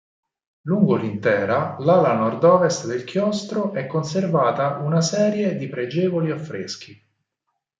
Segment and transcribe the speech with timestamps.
[0.69, 6.99] Lungo l'intera l'ala nord-ovest del chiostro è conservata una serie di pregevoli affreschi.